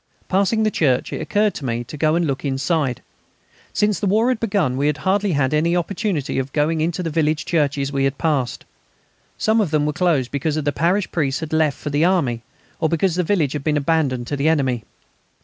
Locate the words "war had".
4.07-4.39